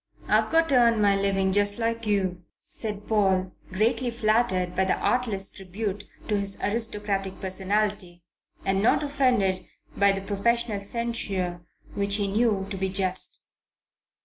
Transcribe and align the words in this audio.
"I've 0.27 0.49
got 0.51 0.67
to 0.69 0.77
earn 0.77 0.99
my 0.99 1.15
living 1.15 1.51
just 1.51 1.77
like 1.77 2.07
you," 2.07 2.41
said 2.67 3.07
Paul, 3.07 3.51
greatly 3.71 4.09
flattered 4.09 4.75
by 4.75 4.83
the 4.85 4.95
artless 4.97 5.51
tribute 5.51 6.05
to 6.27 6.39
his 6.39 6.57
aristocratic 6.59 7.39
personality 7.39 8.23
and 8.65 8.81
not 8.81 9.03
offended 9.03 9.63
by 9.95 10.11
the 10.11 10.21
professional 10.21 10.79
censure 10.79 11.61
which 11.93 12.15
he 12.15 12.27
knew 12.27 12.65
to 12.71 12.77
be 12.77 12.89
just. 12.89 13.43